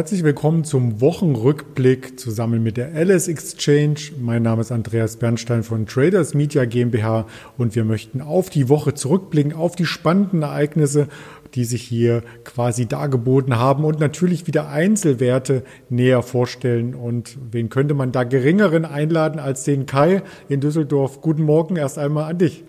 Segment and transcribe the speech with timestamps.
[0.00, 4.12] Herzlich willkommen zum Wochenrückblick zusammen mit der Alice Exchange.
[4.18, 7.26] Mein Name ist Andreas Bernstein von Traders Media GmbH
[7.58, 11.08] und wir möchten auf die Woche zurückblicken, auf die spannenden Ereignisse,
[11.54, 16.94] die sich hier quasi dargeboten haben und natürlich wieder Einzelwerte näher vorstellen.
[16.94, 21.20] Und wen könnte man da geringeren einladen als den Kai in Düsseldorf?
[21.20, 22.64] Guten Morgen erst einmal an dich.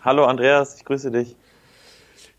[0.00, 1.34] Hallo Andreas, ich grüße dich.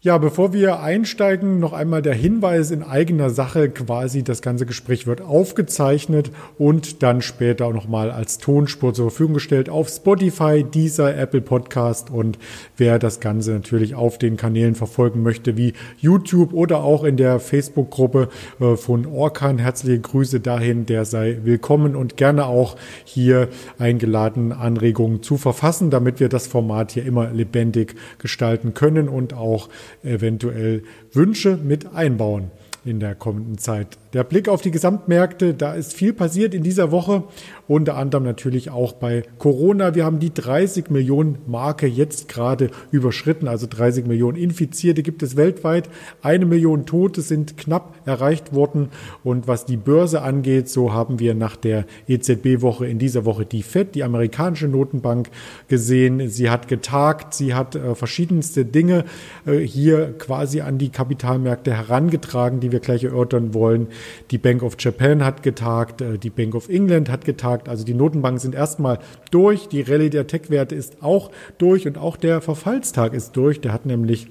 [0.06, 4.22] Ja, bevor wir einsteigen, noch einmal der Hinweis in eigener Sache quasi.
[4.22, 9.70] Das ganze Gespräch wird aufgezeichnet und dann später auch nochmal als Tonspur zur Verfügung gestellt
[9.70, 12.38] auf Spotify, dieser Apple Podcast und
[12.76, 17.40] wer das Ganze natürlich auf den Kanälen verfolgen möchte, wie YouTube oder auch in der
[17.40, 18.28] Facebook-Gruppe
[18.60, 19.58] äh, von Orkan.
[19.58, 23.48] Herzliche Grüße dahin, der sei willkommen und gerne auch hier
[23.80, 29.70] eingeladen, Anregungen zu verfassen, damit wir das Format hier immer lebendig gestalten können und auch
[30.04, 32.52] eventuell Wünsche mit einbauen
[32.86, 33.98] in der kommenden Zeit.
[34.14, 37.24] Der Blick auf die Gesamtmärkte, da ist viel passiert in dieser Woche,
[37.68, 39.96] unter anderem natürlich auch bei Corona.
[39.96, 45.36] Wir haben die 30 Millionen Marke jetzt gerade überschritten, also 30 Millionen Infizierte gibt es
[45.36, 45.90] weltweit.
[46.22, 48.90] Eine Million Tote sind knapp erreicht worden.
[49.24, 53.64] Und was die Börse angeht, so haben wir nach der EZB-Woche in dieser Woche die
[53.64, 55.32] FED, die amerikanische Notenbank,
[55.70, 56.30] gesehen.
[56.30, 59.06] Sie hat getagt, sie hat äh, verschiedenste Dinge
[59.48, 63.88] äh, hier quasi an die Kapitalmärkte herangetragen, die wir gleich erörtern wollen.
[64.32, 67.70] Die Bank of Japan hat getagt, äh, die Bank of England hat getagt.
[67.70, 69.00] Also die Notenbanken sind erstmal
[69.32, 69.68] durch.
[69.68, 73.62] Die Rallye der Tech-Werte ist auch durch und auch der Verfallstag ist durch.
[73.62, 74.28] Der hat nämlich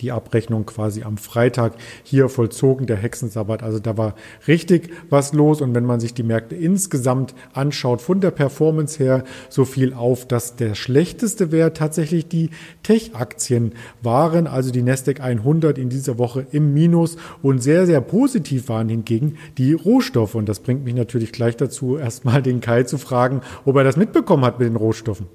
[0.00, 3.62] die Abrechnung quasi am Freitag hier vollzogen, der Hexensabbat.
[3.62, 4.14] Also da war
[4.46, 5.60] richtig was los.
[5.60, 10.26] Und wenn man sich die Märkte insgesamt anschaut, von der Performance her, so viel auf,
[10.26, 12.50] dass der schlechteste Wert tatsächlich die
[12.82, 13.72] Tech-Aktien
[14.02, 14.46] waren.
[14.46, 19.36] Also die Nasdaq 100 in dieser Woche im Minus und sehr, sehr positiv waren hingegen
[19.58, 20.34] die Rohstoffe.
[20.34, 23.96] Und das bringt mich natürlich gleich dazu, erstmal den Kai zu fragen, ob er das
[23.96, 25.26] mitbekommen hat mit den Rohstoffen.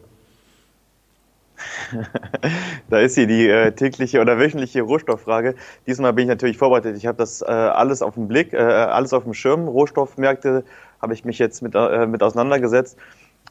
[2.90, 5.56] da ist sie, die äh, tägliche oder wöchentliche Rohstofffrage.
[5.88, 6.98] Diesmal bin ich natürlich vorbereitet.
[6.98, 9.68] Ich habe das äh, alles auf dem Blick, äh, alles auf dem Schirm.
[9.68, 10.64] Rohstoffmärkte
[11.02, 12.98] habe ich mich jetzt mit, äh, mit auseinandergesetzt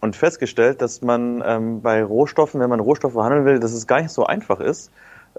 [0.01, 4.01] und festgestellt, dass man ähm, bei Rohstoffen, wenn man Rohstoffe handeln will, dass es gar
[4.01, 4.91] nicht so einfach ist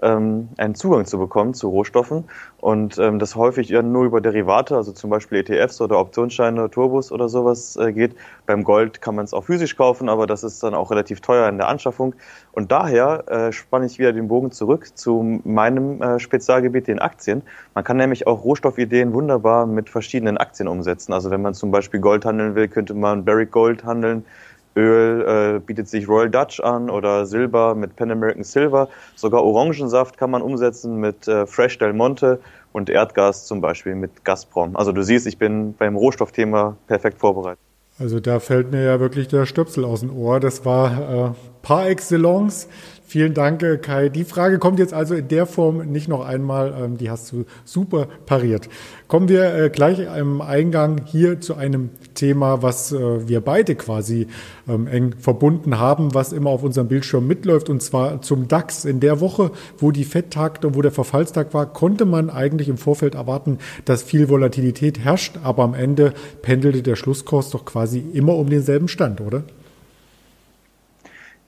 [0.02, 2.24] ähm, einen Zugang zu bekommen zu Rohstoffen
[2.58, 7.28] und ähm, das häufig nur über Derivate, also zum Beispiel ETFs oder Optionsscheine, Turbos oder
[7.28, 8.16] sowas äh, geht.
[8.46, 11.48] Beim Gold kann man es auch physisch kaufen, aber das ist dann auch relativ teuer
[11.48, 12.14] in der Anschaffung.
[12.52, 17.42] Und daher äh, spanne ich wieder den Bogen zurück zu meinem äh, Spezialgebiet, den Aktien.
[17.74, 21.12] Man kann nämlich auch Rohstoffideen wunderbar mit verschiedenen Aktien umsetzen.
[21.12, 24.24] Also wenn man zum Beispiel Gold handeln will, könnte man Barrick Gold handeln
[24.76, 28.88] Öl äh, bietet sich Royal Dutch an oder Silber mit Pan American Silver.
[29.14, 32.40] Sogar Orangensaft kann man umsetzen mit äh, Fresh Del Monte
[32.72, 34.76] und Erdgas zum Beispiel mit Gazprom.
[34.76, 37.60] Also du siehst, ich bin beim Rohstoffthema perfekt vorbereitet.
[37.98, 40.40] Also da fällt mir ja wirklich der Stöpsel aus dem Ohr.
[40.40, 41.32] Das war äh,
[41.62, 42.68] par excellence.
[43.06, 44.08] Vielen Dank, äh, Kai.
[44.08, 46.74] Die Frage kommt jetzt also in der Form nicht noch einmal.
[46.80, 48.70] Ähm, die hast du super pariert.
[49.08, 54.26] Kommen wir äh, gleich im Eingang hier zu einem Thema, was äh, wir beide quasi
[54.66, 58.86] ähm, eng verbunden haben, was immer auf unserem Bildschirm mitläuft, und zwar zum DAX.
[58.86, 62.70] In der Woche, wo die FED tagte und wo der Verfallstag war, konnte man eigentlich
[62.70, 68.02] im Vorfeld erwarten, dass viel Volatilität herrscht, aber am Ende pendelte der Schlusskurs doch quasi
[68.14, 69.44] immer um denselben Stand, oder?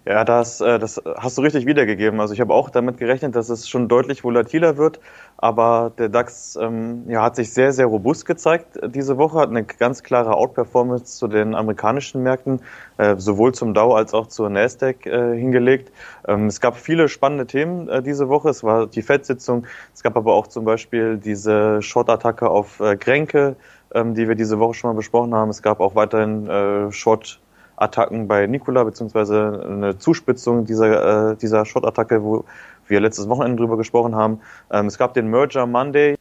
[0.08, 2.20] Ja, das, äh, das hast du richtig wiedergegeben.
[2.20, 5.00] Also ich habe auch damit gerechnet, dass es schon deutlich volatiler wird,
[5.36, 9.64] aber der DAX ähm, ja, hat sich sehr, sehr robust gezeigt diese Woche, hat eine
[9.64, 12.60] ganz klare Outperformance zu den amerikanischen Märkten,
[12.98, 15.90] äh, sowohl zum Dow als auch zur Nasdaq äh, hingelegt.
[16.28, 18.50] Ähm, es gab viele spannende Themen äh, diese Woche.
[18.50, 23.56] Es war die FED-Sitzung, es gab aber auch zum Beispiel diese Short-Attacke auf äh, Kränke,
[23.92, 25.50] ähm, die wir diese Woche schon mal besprochen haben.
[25.50, 27.41] Es gab auch weiterhin äh, Short-
[27.76, 32.44] Attacken bei Nikola, beziehungsweise eine Zuspitzung dieser, äh, dieser Shot-Attacke, wo
[32.88, 34.40] wir letztes Wochenende drüber gesprochen haben.
[34.70, 36.16] Ähm, es gab den Merger Monday,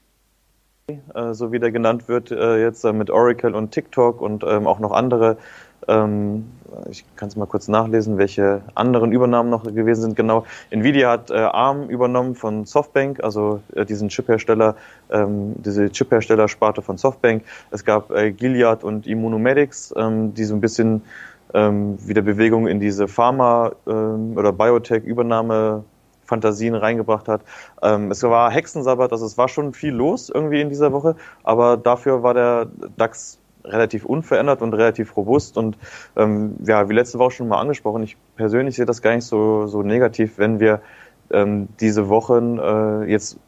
[0.88, 4.68] äh, so wie der genannt wird, äh, jetzt äh, mit Oracle und TikTok und ähm,
[4.68, 5.38] auch noch andere.
[5.88, 6.46] Ähm,
[6.90, 10.16] ich kann es mal kurz nachlesen, welche anderen Übernahmen noch gewesen sind.
[10.16, 14.76] Genau, Nvidia hat äh, ARM übernommen von Softbank, also äh, diesen Chiphersteller,
[15.12, 17.44] ähm, diese Chipherstellersparte von Softbank.
[17.72, 21.02] Es gab Gilead und Immunomedics, ähm, die so ein bisschen
[21.56, 25.86] ähm, wieder Bewegung in diese Pharma- ähm, oder Biotech-Übernahme
[26.26, 27.42] Fantasien reingebracht hat.
[27.82, 31.78] Ähm, es war Hexensabbat, also es war schon viel los irgendwie in dieser Woche, aber
[31.78, 32.68] dafür war der
[32.98, 35.78] DAX relativ unverändert und relativ robust und
[36.16, 39.68] ähm, ja, wie letzte Woche schon mal angesprochen, ich persönlich sehe das gar nicht so,
[39.68, 40.82] so negativ, wenn wir
[41.32, 43.40] ähm, diese Wochen äh, jetzt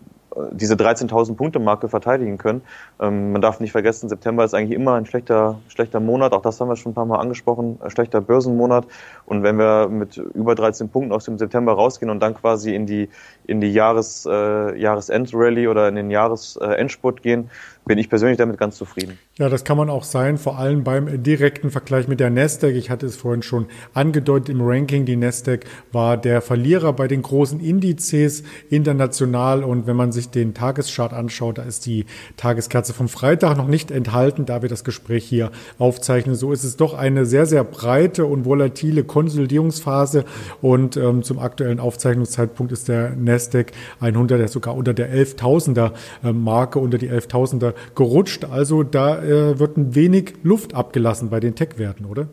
[0.52, 2.62] diese 13.000 Punkte Marke verteidigen können.
[3.00, 6.34] Ähm, man darf nicht vergessen, September ist eigentlich immer ein schlechter, schlechter Monat.
[6.34, 7.80] Auch das haben wir schon ein paar Mal angesprochen.
[7.88, 8.88] Schlechter Börsenmonat.
[9.26, 12.86] Und wenn wir mit über 13 Punkten aus dem September rausgehen und dann quasi in
[12.86, 13.10] die,
[13.46, 17.50] in die Jahres, äh, Jahresendrallye oder in den Jahresendspurt gehen,
[17.88, 19.18] bin ich persönlich damit ganz zufrieden.
[19.38, 22.76] Ja, das kann man auch sein, vor allem beim direkten Vergleich mit der Nasdaq.
[22.76, 25.06] Ich hatte es vorhin schon angedeutet im Ranking.
[25.06, 29.64] Die Nasdaq war der Verlierer bei den großen Indizes international.
[29.64, 32.06] Und wenn man sich den Tageschart anschaut, da ist die
[32.36, 36.36] Tageskerze vom Freitag noch nicht enthalten, da wir das Gespräch hier aufzeichnen.
[36.36, 40.26] So ist es doch eine sehr, sehr breite und volatile Konsolidierungsphase.
[40.62, 45.92] Und ähm, zum aktuellen Aufzeichnungszeitpunkt ist der Nasdaq 100 der sogar unter der 11.000er
[46.24, 48.46] äh, Marke, unter die 11.000er gerutscht.
[48.46, 52.28] Also da äh, wird ein wenig Luft abgelassen bei den Tech-Werten, oder?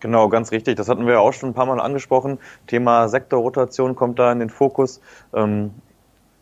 [0.00, 0.76] Genau, ganz richtig.
[0.76, 2.38] Das hatten wir auch schon ein paar Mal angesprochen.
[2.66, 5.00] Thema Sektorrotation kommt da in den Fokus.
[5.32, 5.70] Ähm,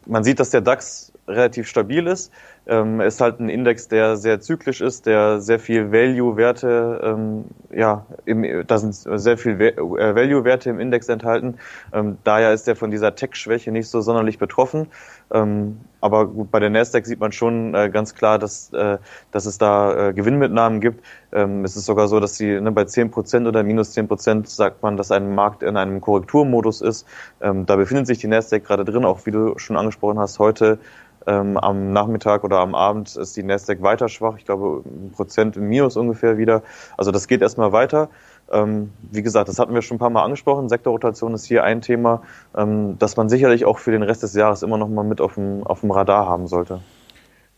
[0.06, 2.32] man sieht, dass der DAX relativ stabil ist.
[2.66, 7.44] Ähm, ist halt ein Index, der sehr zyklisch ist, der sehr viel Value-Werte, ähm,
[7.74, 11.56] ja, im, da sind sehr viel äh, Value-Werte im Index enthalten.
[11.92, 14.88] Ähm, daher ist er von dieser Tech-Schwäche nicht so sonderlich betroffen.
[15.32, 18.98] Ähm, aber gut, bei der Nasdaq sieht man schon äh, ganz klar, dass, äh,
[19.30, 21.04] dass es da äh, Gewinnmitnahmen gibt.
[21.32, 24.96] Ähm, es ist sogar so, dass sie ne, bei 10% oder minus 10% sagt man,
[24.96, 27.06] dass ein Markt in einem Korrekturmodus ist.
[27.40, 30.78] Ähm, da befindet sich die Nasdaq gerade drin, auch wie du schon angesprochen hast, heute
[31.26, 34.36] ähm, am Nachmittag oder am Abend ist die Nasdaq weiter schwach.
[34.38, 36.62] Ich glaube, ein Prozent im Minus ungefähr wieder.
[36.96, 38.08] Also das geht erstmal weiter.
[38.50, 40.68] Ähm, wie gesagt, das hatten wir schon ein paar Mal angesprochen.
[40.68, 42.22] Sektorrotation ist hier ein Thema,
[42.56, 45.34] ähm, das man sicherlich auch für den Rest des Jahres immer noch mal mit auf
[45.34, 46.80] dem, auf dem Radar haben sollte.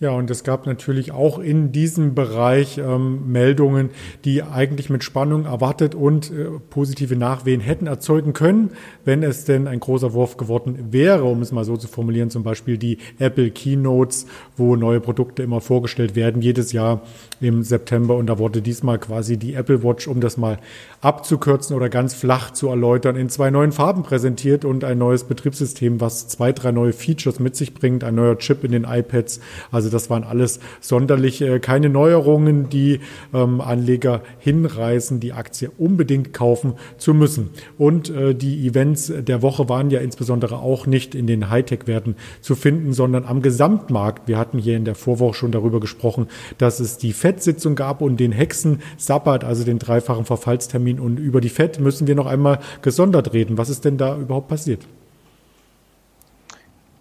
[0.03, 3.91] Ja, und es gab natürlich auch in diesem Bereich ähm, Meldungen,
[4.25, 8.71] die eigentlich mit Spannung erwartet und äh, positive Nachwehen hätten erzeugen können,
[9.05, 12.43] wenn es denn ein großer Wurf geworden wäre, um es mal so zu formulieren, zum
[12.43, 14.27] Beispiel die Apple Keynotes,
[14.57, 17.03] wo neue Produkte immer vorgestellt werden, jedes Jahr
[17.41, 18.17] im September.
[18.17, 20.59] Und da wurde diesmal quasi die Apple Watch, um das mal
[21.01, 26.01] abzukürzen oder ganz flach zu erläutern, in zwei neuen Farben präsentiert und ein neues Betriebssystem,
[26.01, 29.39] was zwei, drei neue Features mit sich bringt, ein neuer Chip in den iPads.
[29.71, 33.01] Also das waren alles sonderlich äh, keine Neuerungen, die
[33.33, 37.51] ähm, Anleger hinreißen, die Aktie unbedingt kaufen zu müssen.
[37.79, 42.55] Und äh, die Events der Woche waren ja insbesondere auch nicht in den Hightech-Werten zu
[42.55, 44.29] finden, sondern am Gesamtmarkt.
[44.29, 46.27] Wir hatten hier in der Vorwoche schon darüber gesprochen,
[46.59, 51.01] dass es die FED-Sitzung gab und den Hexen-Sabbat, also den dreifachen Verfallstermin.
[51.01, 53.59] Und über die FED müssen wir noch einmal gesondert reden.
[53.59, 54.87] Was ist denn da überhaupt passiert?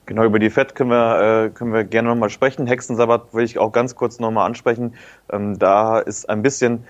[0.05, 2.67] Genau, über die FED können wir, äh, können wir gerne nochmal sprechen.
[2.67, 4.95] Hexensabbat will ich auch ganz kurz nochmal ansprechen.
[5.31, 6.85] Ähm, da ist ein bisschen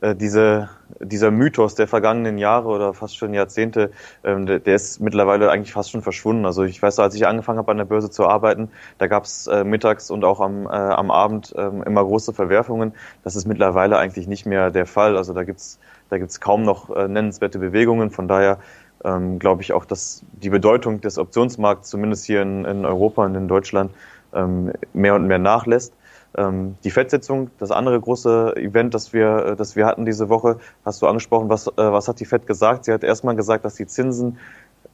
[0.00, 3.90] äh, diese, dieser Mythos der vergangenen Jahre oder fast schon Jahrzehnte,
[4.24, 6.46] ähm, der, der, ist mittlerweile eigentlich fast schon verschwunden.
[6.46, 9.46] Also ich weiß, als ich angefangen habe an der Börse zu arbeiten, da gab es
[9.46, 12.92] äh, mittags und auch am, äh, am Abend äh, immer große Verwerfungen.
[13.22, 15.16] Das ist mittlerweile eigentlich nicht mehr der Fall.
[15.16, 15.78] Also da gibt's
[16.10, 18.10] da gibt's kaum noch äh, nennenswerte Bewegungen.
[18.10, 18.58] Von daher
[19.04, 23.34] ähm, glaube ich auch, dass die Bedeutung des Optionsmarkts, zumindest hier in, in Europa und
[23.34, 23.92] in Deutschland,
[24.34, 25.92] ähm, mehr und mehr nachlässt.
[26.36, 30.58] Ähm, die FED-Sitzung, das andere große Event, das wir, äh, das wir hatten diese Woche,
[30.84, 32.86] hast du angesprochen, was, äh, was hat die FED gesagt?
[32.86, 34.38] Sie hat erstmal gesagt, dass die Zinsen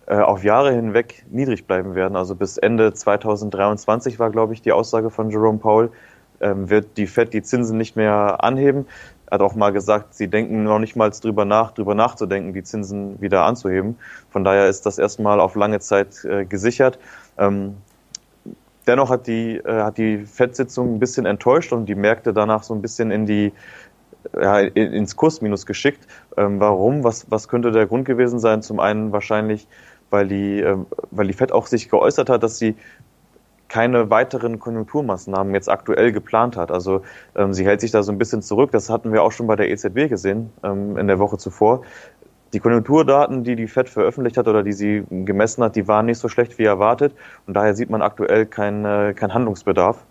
[0.06, 2.16] äh, auf Jahre hinweg niedrig bleiben werden.
[2.16, 5.90] Also bis Ende 2023 war, glaube ich, die Aussage von Jerome Powell,
[6.40, 8.86] ähm, wird die FED die Zinsen nicht mehr anheben.
[9.30, 13.20] Hat auch mal gesagt, sie denken noch nicht mal drüber nach, drüber nachzudenken, die Zinsen
[13.20, 13.96] wieder anzuheben.
[14.30, 16.98] Von daher ist das erstmal auf lange Zeit äh, gesichert.
[17.38, 17.76] Ähm,
[18.86, 22.82] dennoch hat die, äh, die FED-Sitzung ein bisschen enttäuscht und die Märkte danach so ein
[22.82, 23.52] bisschen in die,
[24.34, 26.06] ja, ins Kursminus geschickt.
[26.36, 27.04] Ähm, warum?
[27.04, 28.62] Was, was könnte der Grund gewesen sein?
[28.62, 29.68] Zum einen wahrscheinlich,
[30.10, 30.76] weil die, äh,
[31.10, 32.74] weil die FED auch sich geäußert hat, dass sie
[33.70, 36.70] keine weiteren Konjunkturmaßnahmen jetzt aktuell geplant hat.
[36.70, 37.02] Also
[37.36, 38.72] ähm, sie hält sich da so ein bisschen zurück.
[38.72, 41.82] Das hatten wir auch schon bei der EZB gesehen ähm, in der Woche zuvor.
[42.52, 46.18] Die Konjunkturdaten, die die Fed veröffentlicht hat oder die sie gemessen hat, die waren nicht
[46.18, 47.14] so schlecht wie erwartet.
[47.46, 50.04] Und daher sieht man aktuell keinen äh, kein Handlungsbedarf,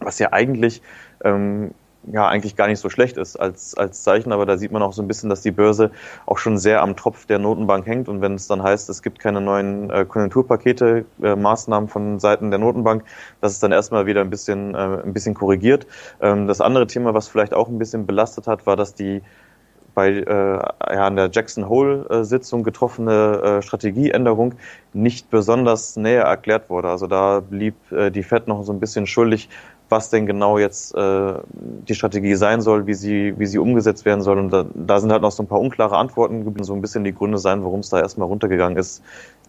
[0.00, 0.82] was ja eigentlich
[1.22, 1.70] ähm,
[2.12, 4.92] ja eigentlich gar nicht so schlecht ist als, als Zeichen, aber da sieht man auch
[4.92, 5.90] so ein bisschen, dass die Börse
[6.26, 9.18] auch schon sehr am Tropf der Notenbank hängt und wenn es dann heißt, es gibt
[9.18, 13.04] keine neuen äh, Konjunkturpakete, äh, Maßnahmen von Seiten der Notenbank,
[13.40, 15.86] dass es dann erstmal wieder ein bisschen, äh, ein bisschen korrigiert.
[16.20, 19.22] Ähm, das andere Thema, was vielleicht auch ein bisschen belastet hat, war, dass die
[19.94, 20.24] bei äh,
[20.94, 24.54] ja, an der Jackson Hole-Sitzung getroffene äh, Strategieänderung
[24.92, 26.88] nicht besonders näher erklärt wurde.
[26.88, 29.48] Also da blieb äh, die Fed noch so ein bisschen schuldig,
[29.88, 31.34] was denn genau jetzt äh,
[31.88, 34.38] die Strategie sein soll, wie sie, wie sie umgesetzt werden soll.
[34.38, 37.14] Und da, da sind halt noch so ein paar unklare Antworten, so ein bisschen die
[37.14, 39.02] Gründe sein, warum es da erstmal runtergegangen ist.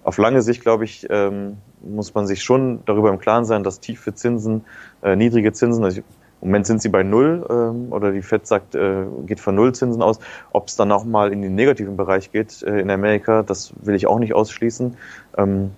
[0.03, 3.79] auf lange Sicht, glaube ich, ähm, muss man sich schon darüber im Klaren sein, dass
[3.79, 4.65] tiefe Zinsen,
[5.01, 6.01] äh, niedrige Zinsen, also
[6.41, 10.03] im Moment sind sie bei Null ähm, oder die FED sagt, äh, geht von Nullzinsen
[10.03, 10.19] aus.
[10.51, 13.95] Ob es dann auch mal in den negativen Bereich geht äh, in Amerika, das will
[13.95, 14.95] ich auch nicht ausschließen.
[15.37, 15.71] Ähm,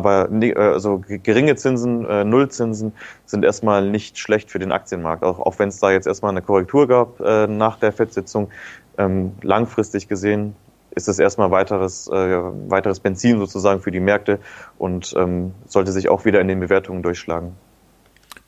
[0.00, 2.92] aber also geringe Zinsen, äh, Nullzinsen
[3.26, 6.42] sind erstmal nicht schlecht für den Aktienmarkt, auch, auch wenn es da jetzt erstmal eine
[6.42, 8.50] Korrektur gab äh, nach der FED-Sitzung.
[8.98, 10.56] Ähm, langfristig gesehen
[10.90, 14.40] ist es erstmal weiteres, äh, weiteres Benzin sozusagen für die Märkte
[14.78, 17.56] und ähm, sollte sich auch wieder in den Bewertungen durchschlagen.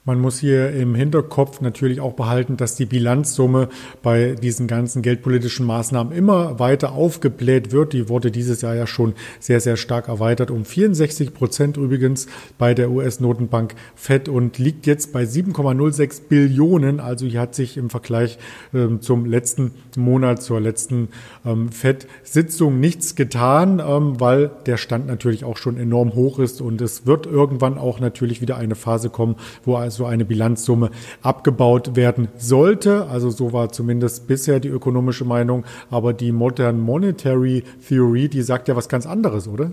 [0.04, 3.68] Man muss hier im Hinterkopf natürlich auch behalten, dass die Bilanzsumme
[4.02, 7.92] bei diesen ganzen geldpolitischen Maßnahmen immer weiter aufgebläht wird.
[7.92, 12.26] Die wurde dieses Jahr ja schon sehr, sehr stark erweitert, um 64 Prozent übrigens
[12.59, 16.99] bei der US-Notenbank FED und liegt jetzt bei 7,06 Billionen.
[16.99, 18.38] Also hier hat sich im Vergleich
[18.73, 21.11] äh, zum letzten Monat, zur letzten
[21.47, 26.80] ähm, FED-Sitzung nichts getan, ähm, weil der Stand natürlich auch schon enorm hoch ist und
[26.80, 30.90] es wird irgendwann auch natürlich wieder eine Phase kommen, wo so eine Bilanzsumme
[31.22, 33.06] abgebaut werden sollte.
[33.06, 35.64] Also so war zumindest bisher die ökonomische Meinung.
[35.90, 39.70] Aber die Modern Monetary Theory, die sagt ja was ganz anderes, oder?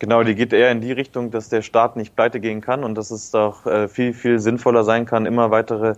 [0.00, 2.94] Genau, die geht eher in die Richtung, dass der Staat nicht pleite gehen kann und
[2.94, 5.94] dass es doch äh, viel, viel sinnvoller sein kann, immer weitere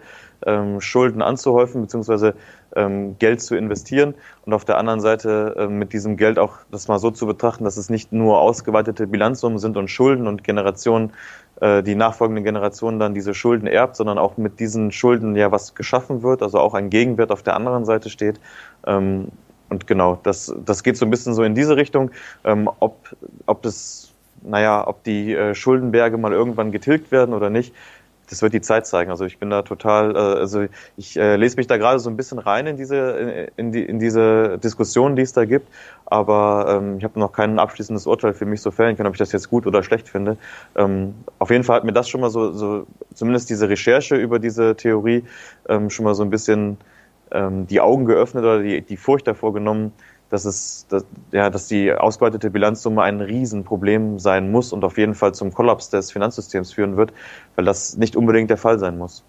[0.47, 2.35] ähm, Schulden anzuhäufen, beziehungsweise
[2.77, 4.15] ähm, Geld zu investieren
[4.47, 7.65] und auf der anderen Seite äh, mit diesem Geld auch das mal so zu betrachten,
[7.65, 11.13] dass es nicht nur ausgeweitete Bilanzsummen sind und Schulden und Generationen,
[11.61, 15.75] äh, die nachfolgende Generation dann diese Schulden erbt, sondern auch mit diesen Schulden ja was
[15.75, 18.41] geschaffen wird, also auch ein Gegenwert auf der anderen Seite steht.
[18.87, 19.29] Ähm,
[19.69, 22.11] und genau, das, das geht so ein bisschen so in diese Richtung,
[22.45, 23.15] ähm, ob,
[23.47, 27.73] ob das, naja, ob die äh, Schuldenberge mal irgendwann getilgt werden oder nicht
[28.31, 29.11] das wird die Zeit zeigen.
[29.11, 32.17] Also ich bin da total, äh, also ich äh, lese mich da gerade so ein
[32.17, 35.69] bisschen rein in diese, in, die, in diese Diskussion, die es da gibt,
[36.07, 39.19] aber ähm, ich habe noch kein abschließendes Urteil für mich so fällen können, ob ich
[39.19, 40.37] das jetzt gut oder schlecht finde.
[40.77, 44.39] Ähm, auf jeden Fall hat mir das schon mal so, so zumindest diese Recherche über
[44.39, 45.25] diese Theorie
[45.69, 46.79] ähm, schon mal so ein bisschen
[47.33, 49.93] ähm, die Augen geöffnet oder die, die Furcht davor genommen,
[50.31, 55.15] dass es, dass, ja, dass die ausgeweitete Bilanzsumme ein Riesenproblem sein muss und auf jeden
[55.15, 57.13] Fall zum Kollaps des Finanzsystems führen wird,
[57.57, 59.25] weil das nicht unbedingt der Fall sein muss.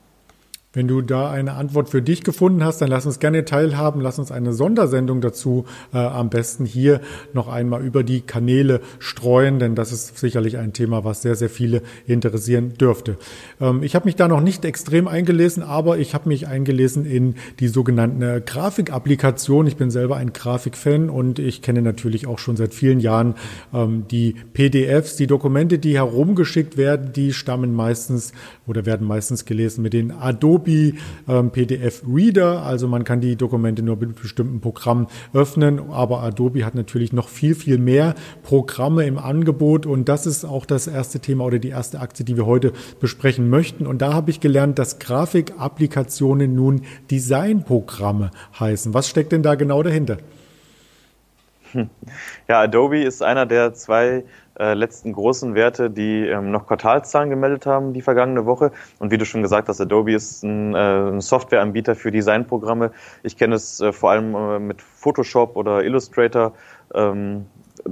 [0.73, 3.99] Wenn du da eine Antwort für dich gefunden hast, dann lass uns gerne teilhaben.
[3.99, 7.01] Lass uns eine Sondersendung dazu äh, am besten hier
[7.33, 11.49] noch einmal über die Kanäle streuen, denn das ist sicherlich ein Thema, was sehr, sehr
[11.49, 13.17] viele interessieren dürfte.
[13.59, 17.35] Ähm, ich habe mich da noch nicht extrem eingelesen, aber ich habe mich eingelesen in
[17.59, 19.67] die sogenannten äh, Grafikapplikation.
[19.67, 23.35] Ich bin selber ein Grafikfan und ich kenne natürlich auch schon seit vielen Jahren
[23.73, 28.31] ähm, die PDFs, die Dokumente, die herumgeschickt werden, die stammen meistens
[28.67, 30.93] oder werden meistens gelesen mit den Adobe Adobe
[31.27, 32.63] ähm, PDF Reader.
[32.63, 35.91] Also man kann die Dokumente nur mit bestimmten Programmen öffnen.
[35.91, 39.85] Aber Adobe hat natürlich noch viel, viel mehr Programme im Angebot.
[39.85, 43.49] Und das ist auch das erste Thema oder die erste Aktie, die wir heute besprechen
[43.49, 43.87] möchten.
[43.87, 48.93] Und da habe ich gelernt, dass Grafikapplikationen nun Designprogramme heißen.
[48.93, 50.17] Was steckt denn da genau dahinter?
[52.49, 54.25] Ja, Adobe ist einer der zwei
[54.59, 58.71] äh, letzten großen Werte, die ähm, noch Quartalszahlen gemeldet haben die vergangene Woche.
[58.99, 62.91] Und wie du schon gesagt hast, Adobe ist ein, äh, ein Softwareanbieter für Designprogramme.
[63.23, 66.53] Ich kenne es äh, vor allem äh, mit Photoshop oder Illustrator.
[66.93, 67.45] Ähm,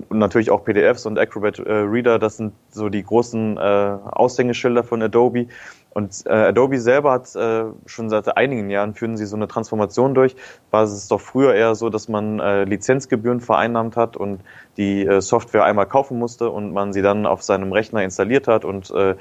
[0.09, 5.01] natürlich auch PDFs und Acrobat äh, Reader, das sind so die großen äh, Aushängeschilder von
[5.01, 5.47] Adobe.
[5.91, 10.13] Und äh, Adobe selber hat äh, schon seit einigen Jahren führen sie so eine Transformation
[10.13, 10.35] durch.
[10.71, 14.41] War es doch früher eher so, dass man äh, Lizenzgebühren vereinnahmt hat und
[14.77, 18.65] die äh, Software einmal kaufen musste und man sie dann auf seinem Rechner installiert hat
[18.65, 19.15] und äh,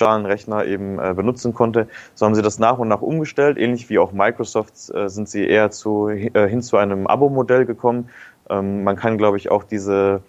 [0.00, 1.88] Rechner eben äh, benutzen konnte.
[2.14, 3.58] So haben sie das nach und nach umgestellt.
[3.58, 8.08] Ähnlich wie auch Microsoft äh, sind sie eher zu, äh, hin zu einem Abo-Modell gekommen.
[8.50, 10.22] Ähm, man kann, glaube ich, auch diese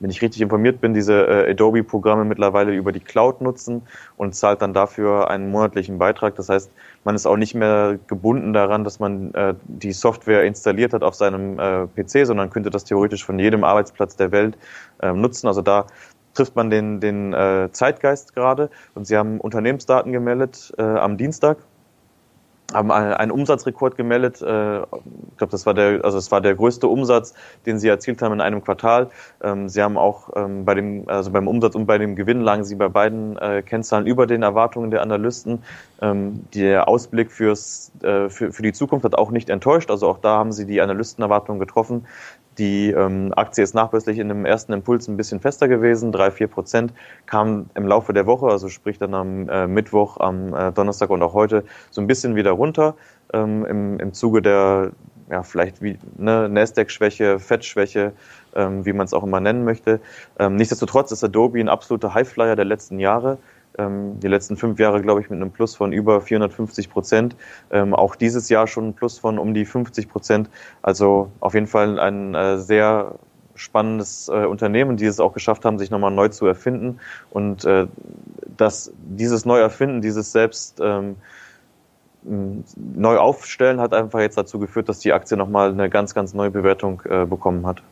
[0.00, 3.82] wenn ich richtig informiert bin, diese äh, Adobe-Programme mittlerweile über die Cloud nutzen
[4.16, 6.36] und zahlt dann dafür einen monatlichen Beitrag.
[6.36, 6.70] Das heißt,
[7.04, 11.14] man ist auch nicht mehr gebunden daran, dass man äh, die Software installiert hat auf
[11.14, 14.56] seinem äh, PC, sondern könnte das theoretisch von jedem Arbeitsplatz der Welt
[15.00, 15.48] äh, nutzen.
[15.48, 15.86] Also da
[16.34, 18.70] trifft man den, den äh, Zeitgeist gerade.
[18.94, 21.58] Und sie haben Unternehmensdaten gemeldet äh, am Dienstag
[22.72, 24.42] haben einen Umsatzrekord gemeldet.
[24.42, 27.34] Äh, ich glaube, das war der, also es war der größte Umsatz,
[27.64, 29.08] den sie erzielt haben in einem Quartal.
[29.42, 32.64] Ähm, sie haben auch ähm, bei dem, also beim Umsatz und bei dem Gewinn lagen
[32.64, 35.62] sie bei beiden äh, Kennzahlen über den Erwartungen der Analysten.
[36.02, 39.90] Ähm, der Ausblick fürs, äh, für, für die Zukunft hat auch nicht enttäuscht.
[39.90, 42.06] Also auch da haben sie die Analystenerwartungen getroffen.
[42.58, 46.48] Die ähm, Aktie ist nachbörslich in dem ersten Impuls ein bisschen fester gewesen, drei vier
[46.48, 46.92] Prozent,
[47.26, 51.22] kam im Laufe der Woche, also sprich dann am äh, Mittwoch, am äh, Donnerstag und
[51.22, 52.96] auch heute so ein bisschen wieder runter
[53.32, 54.92] ähm, im, im Zuge der
[55.30, 58.12] ja, vielleicht wie eine Nasdaq-Schwäche, Fettschwäche,
[58.54, 60.00] ähm, wie man es auch immer nennen möchte.
[60.38, 63.38] Ähm, nichtsdestotrotz ist Adobe ein absoluter Highflyer der letzten Jahre.
[63.78, 67.36] Ähm, die letzten fünf Jahre, glaube ich, mit einem Plus von über 450 Prozent.
[67.70, 70.50] Ähm, auch dieses Jahr schon ein Plus von um die 50 Prozent.
[70.82, 73.14] Also auf jeden Fall ein äh, sehr
[73.54, 77.00] spannendes äh, Unternehmen, die es auch geschafft haben, sich nochmal neu zu erfinden.
[77.30, 77.86] Und äh,
[78.56, 81.16] dass dieses Neuerfinden, dieses selbst ähm,
[82.22, 86.50] neu aufstellen, hat einfach jetzt dazu geführt, dass die Aktie nochmal eine ganz, ganz neue
[86.50, 87.82] Bewertung äh, bekommen hat.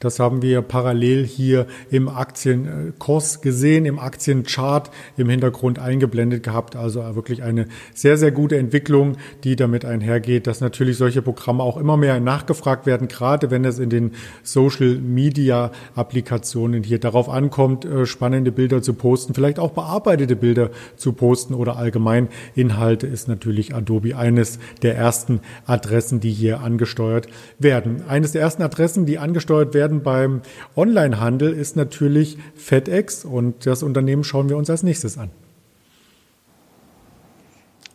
[0.00, 6.76] Das haben wir parallel hier im Aktienkurs gesehen, im Aktienchart im Hintergrund eingeblendet gehabt.
[6.76, 11.76] Also wirklich eine sehr, sehr gute Entwicklung, die damit einhergeht, dass natürlich solche Programme auch
[11.76, 14.12] immer mehr nachgefragt werden, gerade wenn es in den
[14.42, 20.70] Social Media Applikationen hier darauf ankommt, äh, spannende Bilder zu posten, vielleicht auch bearbeitete Bilder
[20.96, 27.28] zu posten oder allgemein Inhalte ist natürlich Adobe eines der ersten Adressen, die hier angesteuert
[27.58, 28.04] werden.
[28.08, 30.42] Eines der ersten Adressen, die angesteuert werden, werden beim
[30.76, 35.30] Onlinehandel ist natürlich FedEx und das Unternehmen schauen wir uns als nächstes an.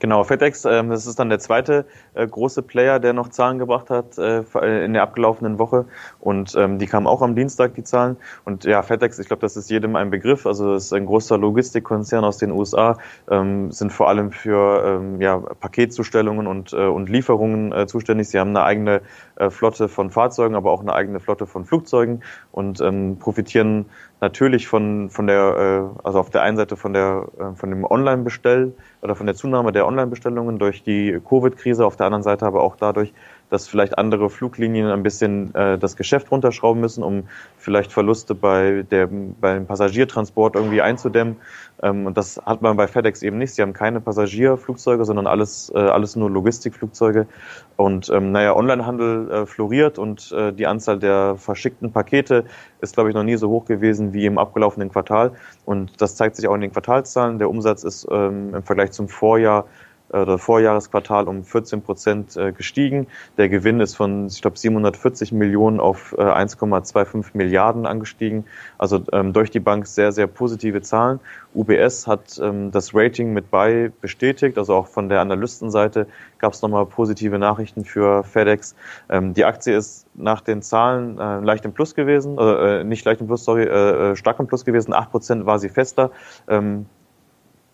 [0.04, 3.90] Genau, FedEx, ähm, das ist dann der zweite äh, große Player, der noch Zahlen gebracht
[3.90, 4.44] hat äh,
[4.84, 5.86] in der abgelaufenen Woche.
[6.20, 8.18] Und ähm, die kamen auch am Dienstag, die Zahlen.
[8.44, 10.46] Und ja, FedEx, ich glaube, das ist jedem ein Begriff.
[10.46, 12.98] Also es ist ein großer Logistikkonzern aus den USA,
[13.32, 18.28] ähm, sind vor allem für ähm, ja, Paketzustellungen und, äh, und Lieferungen äh, zuständig.
[18.28, 19.02] Sie haben eine eigene
[19.38, 23.86] äh, Flotte von Fahrzeugen, aber auch eine eigene Flotte von Flugzeugen und ähm, profitieren
[24.20, 27.86] natürlich von, von der, äh, also auf der einen Seite von der, äh, von dem
[27.86, 32.64] Online-Bestell oder von der Zunahme der Online-Bestellungen durch die Covid-Krise, auf der anderen Seite aber
[32.64, 33.14] auch dadurch,
[33.54, 37.26] dass vielleicht andere Fluglinien ein bisschen äh, das Geschäft runterschrauben müssen, um
[37.58, 41.36] vielleicht Verluste bei der, beim Passagiertransport irgendwie einzudämmen.
[41.84, 43.54] Ähm, und das hat man bei FedEx eben nicht.
[43.54, 47.28] Sie haben keine Passagierflugzeuge, sondern alles, äh, alles nur Logistikflugzeuge.
[47.76, 52.46] Und ähm, naja, Onlinehandel äh, floriert und äh, die Anzahl der verschickten Pakete
[52.82, 55.32] ist, glaube ich, noch nie so hoch gewesen wie im abgelaufenen Quartal.
[55.66, 57.38] Und das zeigt sich auch in den Quartalszahlen.
[57.38, 59.66] Der Umsatz ist ähm, im Vergleich zum Vorjahr
[60.14, 63.08] oder Vorjahresquartal um 14 Prozent äh, gestiegen.
[63.38, 68.46] Der Gewinn ist von, ich glaube, 740 Millionen auf 1,25 äh, Milliarden angestiegen.
[68.78, 71.20] Also ähm, durch die Bank sehr, sehr positive Zahlen.
[71.56, 76.08] UBS hat ähm, das Rating mit bei bestätigt, also auch von der Analystenseite
[76.40, 78.76] gab es nochmal positive Nachrichten für FedEx.
[79.10, 83.22] Ähm, die Aktie ist nach den Zahlen äh, leicht im Plus gewesen, äh, nicht leicht
[83.22, 84.94] im Plus, sorry, äh, stark im Plus gewesen.
[84.94, 86.12] 8% war sie fester.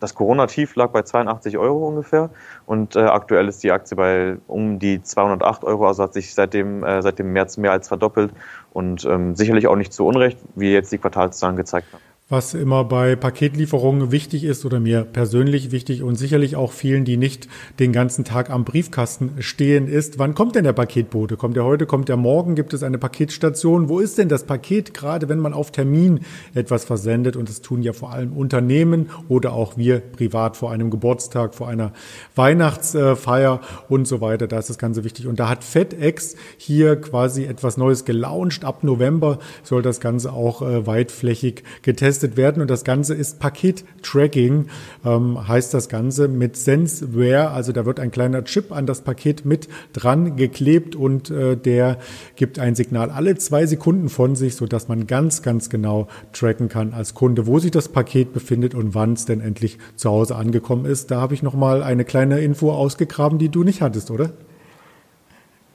[0.00, 2.30] Das Corona-Tief lag bei 82 Euro ungefähr.
[2.66, 6.82] Und äh, aktuell ist die Aktie bei um die 208 Euro, also hat sich seitdem,
[6.82, 8.32] äh, seit dem März mehr als verdoppelt.
[8.72, 12.84] Und ähm, sicherlich auch nicht zu Unrecht, wie jetzt die Quartalszahlen gezeigt haben was immer
[12.84, 17.48] bei Paketlieferungen wichtig ist oder mir persönlich wichtig und sicherlich auch vielen, die nicht
[17.80, 21.36] den ganzen Tag am Briefkasten stehen, ist, wann kommt denn der Paketbote?
[21.36, 22.54] Kommt er heute, kommt er morgen?
[22.54, 23.88] Gibt es eine Paketstation?
[23.88, 26.20] Wo ist denn das Paket, gerade wenn man auf Termin
[26.54, 27.34] etwas versendet?
[27.34, 31.66] Und das tun ja vor allem Unternehmen oder auch wir privat vor einem Geburtstag, vor
[31.66, 31.92] einer
[32.36, 34.46] Weihnachtsfeier und so weiter.
[34.46, 35.26] Da ist das Ganze wichtig.
[35.26, 38.64] Und da hat FedEx hier quasi etwas Neues gelauncht.
[38.64, 42.60] Ab November soll das Ganze auch äh, weitflächig getestet getestet werden.
[42.62, 44.66] Und das Ganze ist Paket-Tracking,
[45.04, 47.50] ähm, heißt das Ganze mit Senseware.
[47.50, 51.98] Also da wird ein kleiner Chip an das Paket mit dran geklebt und äh, der
[52.36, 56.92] gibt ein Signal alle zwei Sekunden von sich, sodass man ganz, ganz genau tracken kann
[56.92, 60.84] als Kunde, wo sich das Paket befindet und wann es denn endlich zu Hause angekommen
[60.84, 61.10] ist.
[61.10, 64.30] Da habe ich nochmal eine kleine Info ausgegraben, die du nicht hattest, oder?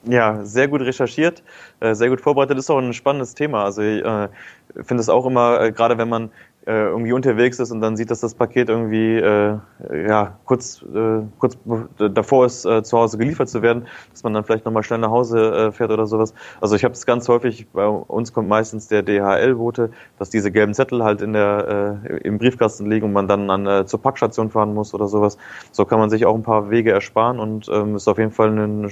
[0.08, 1.42] Ja, sehr gut recherchiert,
[1.80, 2.58] äh, sehr gut vorbereitet.
[2.58, 3.64] Ist auch ein spannendes Thema.
[3.64, 4.28] Also ich äh,
[4.82, 6.30] finde es auch immer, äh, gerade wenn man
[6.68, 10.84] irgendwie unterwegs ist und dann sieht, dass das Paket irgendwie ja kurz
[11.38, 11.56] kurz
[11.96, 15.70] davor ist, zu Hause geliefert zu werden, dass man dann vielleicht nochmal schnell nach Hause
[15.70, 16.34] fährt oder sowas.
[16.60, 20.74] Also ich habe es ganz häufig, bei uns kommt meistens der DHL-Bote, dass diese gelben
[20.74, 24.92] Zettel halt in der im Briefkasten liegen und man dann an, zur Packstation fahren muss
[24.92, 25.38] oder sowas.
[25.70, 28.50] So kann man sich auch ein paar Wege ersparen und ähm, ist auf jeden Fall
[28.50, 28.90] ein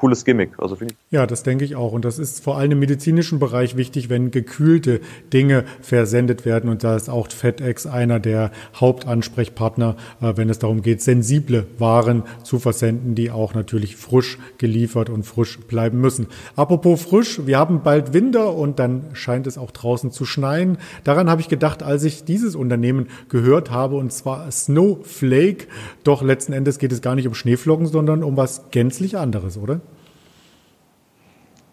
[0.00, 0.52] cooles Gimmick.
[0.56, 1.12] Also finde ich.
[1.12, 1.92] Ja, das denke ich auch.
[1.92, 6.70] Und das ist vor allem im medizinischen Bereich wichtig, wenn gekühlte Dinge versendet werden.
[6.70, 12.22] Und da ist auch FedEx einer der Hauptansprechpartner, äh, wenn es darum geht, sensible Waren
[12.42, 16.28] zu versenden, die auch natürlich frisch geliefert und frisch bleiben müssen.
[16.56, 20.78] Apropos frisch, wir haben bald Winter und dann scheint es auch draußen zu schneien.
[21.04, 25.66] Daran habe ich gedacht, als ich dieses Unternehmen gehört habe, und zwar Snowflake.
[26.04, 29.82] Doch letzten Endes geht es gar nicht um Schneeflocken, sondern um was gänzlich anderes, oder?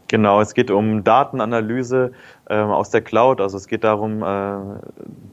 [0.10, 2.14] Genau, es geht um Datenanalyse
[2.50, 3.42] äh, aus der Cloud.
[3.42, 4.80] Also es geht darum, äh,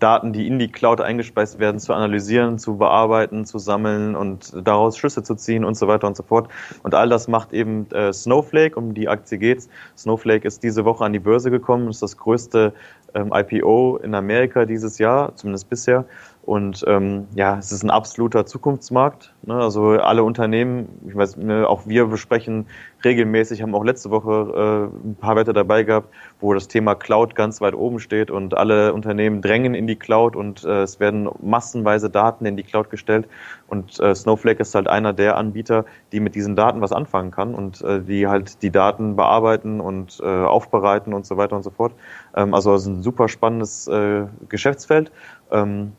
[0.01, 4.99] Daten, die in die Cloud eingespeist werden, zu analysieren, zu bearbeiten, zu sammeln und daraus
[4.99, 6.49] Schlüsse zu ziehen und so weiter und so fort.
[6.83, 9.69] Und all das macht eben äh, Snowflake, um die Aktie geht's.
[9.97, 12.73] Snowflake ist diese Woche an die Börse gekommen, ist das größte
[13.15, 16.05] ähm, IPO in Amerika dieses Jahr, zumindest bisher.
[16.45, 19.33] Und ähm, ja, es ist ein absoluter Zukunftsmarkt.
[19.45, 19.55] Ne?
[19.55, 22.67] Also alle Unternehmen, ich weiß, ne, auch wir besprechen
[23.03, 27.35] regelmäßig, haben auch letzte Woche äh, ein paar Werte dabei gehabt, wo das Thema Cloud
[27.35, 31.31] ganz weit oben steht und alle Unternehmen drängen in die Cloud und äh, es werden
[31.43, 33.27] massenweise Daten in die Cloud gestellt.
[33.67, 37.55] Und äh, Snowflake ist halt einer der Anbieter, die mit diesen Daten was anfangen kann
[37.55, 41.71] und äh, die halt die Daten bearbeiten und äh, aufbereiten und so weiter und so
[41.71, 41.95] fort.
[42.37, 45.11] Ähm, also es ist ein super spannendes äh, Geschäftsfeld.
[45.51, 45.93] Ähm,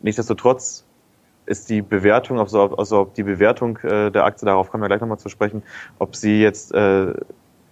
[0.00, 0.84] Nichtsdestotrotz
[1.46, 5.00] ist die Bewertung, also, also ob die Bewertung äh, der Aktie, darauf kommen wir gleich
[5.00, 5.62] nochmal zu sprechen,
[5.98, 7.12] ob sie jetzt äh,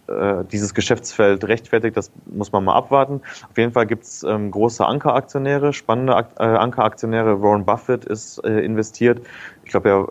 [0.06, 3.20] äh, dieses Geschäftsfeld rechtfertigt, das muss man mal abwarten.
[3.50, 7.42] Auf jeden Fall gibt's ähm, große Ankeraktionäre, spannende Ak äh, Ankeraktionäre.
[7.42, 9.26] Warren Buffett ist äh, investiert.
[9.64, 10.08] Ich glaube, er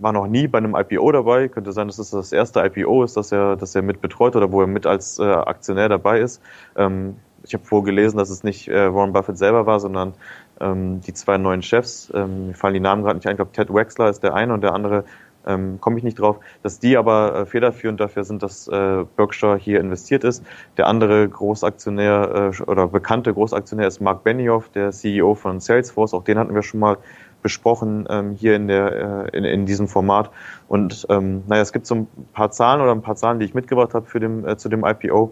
[0.00, 1.48] war noch nie bei einem IPO dabei.
[1.48, 4.52] Könnte sein, dass es das erste IPO ist, dass er, dass er mit betreut oder
[4.52, 6.42] wo er mit als äh, Aktionär dabei ist.
[6.76, 10.14] Ähm, ich habe vorgelesen, dass es nicht äh, Warren Buffett selber war, sondern
[10.60, 13.52] ähm, die zwei neuen Chefs, ähm, mir fallen die Namen gerade nicht ein, ich glaube
[13.52, 15.04] Ted Wexler ist der eine und der andere
[15.46, 19.56] ähm, komme ich nicht drauf, dass die aber äh, federführend dafür sind, dass äh, Berkshire
[19.56, 20.42] hier investiert ist.
[20.76, 26.14] Der andere Großaktionär äh, oder bekannte Großaktionär ist Mark Benioff, der CEO von Salesforce.
[26.14, 26.96] Auch den hatten wir schon mal
[27.42, 30.30] besprochen ähm, hier in, der, äh, in, in diesem Format.
[30.66, 33.54] Und ähm, naja, es gibt so ein paar Zahlen oder ein paar Zahlen, die ich
[33.54, 35.30] mitgebracht habe für dem, äh, zu dem IPO.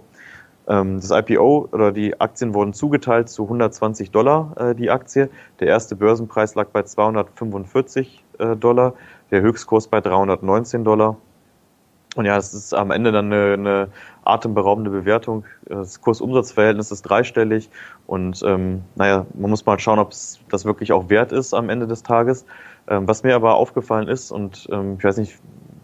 [0.68, 5.28] Ähm, das IPO oder die Aktien wurden zugeteilt zu 120 Dollar äh, die Aktie.
[5.60, 8.94] Der erste Börsenpreis lag bei 245 äh, Dollar,
[9.30, 11.16] der Höchstkurs bei 319 Dollar.
[12.14, 13.88] Und ja, es ist am Ende dann eine, eine
[14.24, 15.44] atemberaubende Bewertung.
[15.64, 17.70] Das Kursumsatzverhältnis ist dreistellig
[18.06, 21.70] und ähm, naja, man muss mal schauen, ob es das wirklich auch wert ist am
[21.70, 22.44] Ende des Tages.
[22.86, 25.38] Ähm, was mir aber aufgefallen ist, und ähm, ich weiß nicht,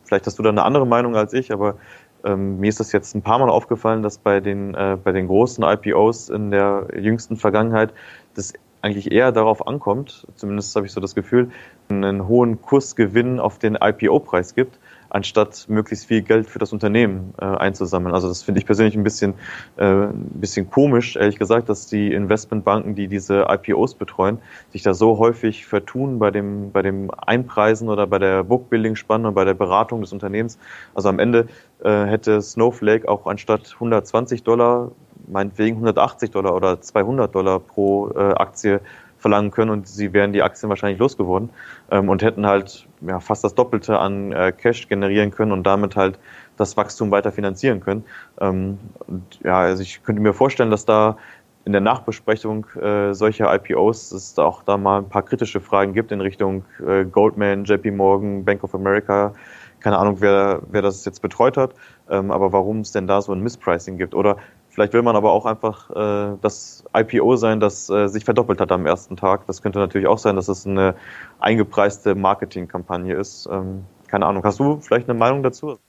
[0.05, 1.77] vielleicht hast du da eine andere Meinung als ich, aber
[2.25, 5.27] ähm, mir ist das jetzt ein paar Mal aufgefallen, dass bei den, äh, bei den
[5.27, 7.93] großen IPOs in der jüngsten Vergangenheit
[8.35, 11.51] das eigentlich eher darauf ankommt, zumindest habe ich so das Gefühl,
[11.89, 14.79] einen hohen Kursgewinn auf den IPO-Preis gibt,
[15.11, 18.15] anstatt möglichst viel Geld für das Unternehmen äh, einzusammeln.
[18.15, 19.35] Also das finde ich persönlich ein bisschen,
[19.77, 24.39] äh, ein bisschen komisch, ehrlich gesagt, dass die Investmentbanken, die diese IPOs betreuen,
[24.73, 29.35] sich da so häufig vertun bei dem, bei dem Einpreisen oder bei der Bookbuilding-Spanne und
[29.35, 30.59] bei der Beratung des Unternehmens.
[30.95, 31.49] Also am Ende
[31.83, 34.91] äh, hätte Snowflake auch anstatt 120 Dollar
[35.31, 38.81] meinetwegen 180 Dollar oder 200 Dollar pro äh, Aktie
[39.19, 41.51] verlangen können und sie wären die Aktien wahrscheinlich losgeworden
[41.91, 45.97] ähm, und hätten halt ja, fast das Doppelte an äh, Cash generieren können und damit
[45.97, 46.19] halt
[46.57, 48.05] das Wachstum weiter finanzieren können.
[48.41, 51.17] Ähm, und, ja, also ich könnte mir vorstellen, dass da
[51.65, 55.93] in der Nachbesprechung äh, solcher IPOs es da auch da mal ein paar kritische Fragen
[55.93, 59.35] gibt in Richtung äh, Goldman, JP Morgan, Bank of America.
[59.81, 61.75] Keine Ahnung, wer, wer das jetzt betreut hat,
[62.09, 64.15] ähm, aber warum es denn da so ein Misspricing gibt.
[64.15, 64.39] Oder
[64.79, 68.71] Vielleicht will man aber auch einfach äh, das IPO sein, das äh, sich verdoppelt hat
[68.71, 69.45] am ersten Tag.
[69.49, 70.95] Das könnte natürlich auch sein, dass es eine
[71.41, 73.49] eingepreiste Marketingkampagne ist.
[73.51, 74.45] Ähm, keine Ahnung.
[74.45, 75.81] Hast du vielleicht eine Meinung dazu?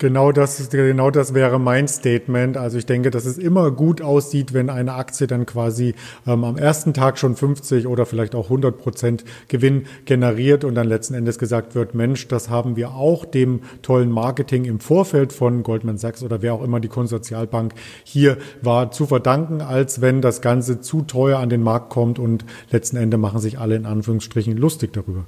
[0.00, 2.56] Genau das, genau das wäre mein Statement.
[2.56, 6.56] Also ich denke, dass es immer gut aussieht, wenn eine Aktie dann quasi ähm, am
[6.56, 11.40] ersten Tag schon 50 oder vielleicht auch 100 Prozent Gewinn generiert und dann letzten Endes
[11.40, 16.22] gesagt wird, Mensch, das haben wir auch dem tollen Marketing im Vorfeld von Goldman Sachs
[16.22, 21.02] oder wer auch immer die Konsortialbank hier war zu verdanken, als wenn das Ganze zu
[21.02, 25.24] teuer an den Markt kommt und letzten Endes machen sich alle in Anführungsstrichen lustig darüber.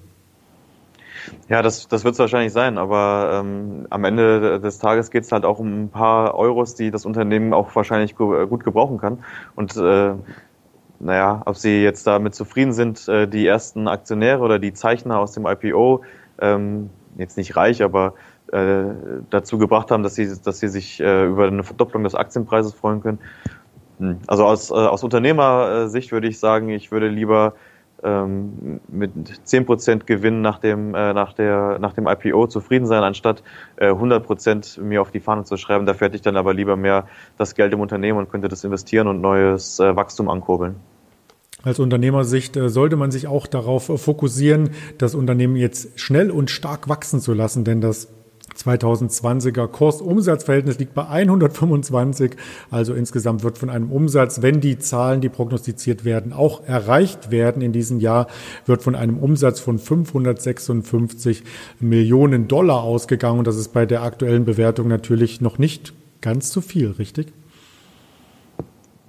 [1.48, 5.32] Ja, das, das wird es wahrscheinlich sein, aber ähm, am Ende des Tages geht es
[5.32, 9.18] halt auch um ein paar Euros, die das Unternehmen auch wahrscheinlich gut gebrauchen kann.
[9.56, 10.14] Und äh,
[11.00, 15.32] naja, ob sie jetzt damit zufrieden sind, äh, die ersten Aktionäre oder die Zeichner aus
[15.32, 16.02] dem IPO,
[16.40, 18.14] ähm, jetzt nicht reich, aber
[18.52, 18.84] äh,
[19.30, 23.02] dazu gebracht haben, dass sie, dass sie sich äh, über eine Verdopplung des Aktienpreises freuen
[23.02, 23.18] können.
[23.98, 27.54] Hm, also aus, äh, aus Unternehmersicht würde ich sagen, ich würde lieber
[28.02, 33.42] ähm, mit 10% Gewinn nach dem, äh, nach, der, nach dem IPO zufrieden sein, anstatt
[33.76, 35.86] äh, 100% mir auf die Fahne zu schreiben.
[35.86, 39.08] Dafür hätte ich dann aber lieber mehr das Geld im Unternehmen und könnte das investieren
[39.08, 40.76] und neues äh, Wachstum ankurbeln.
[41.62, 46.88] Als Unternehmersicht äh, sollte man sich auch darauf fokussieren, das Unternehmen jetzt schnell und stark
[46.88, 48.08] wachsen zu lassen, denn das
[48.64, 52.32] 2020er Kursumsatzverhältnis liegt bei 125.
[52.70, 57.62] Also insgesamt wird von einem Umsatz, wenn die Zahlen, die prognostiziert werden, auch erreicht werden
[57.62, 58.26] in diesem Jahr,
[58.66, 61.42] wird von einem Umsatz von 556
[61.80, 63.38] Millionen Dollar ausgegangen.
[63.38, 67.32] Und das ist bei der aktuellen Bewertung natürlich noch nicht ganz zu viel, richtig?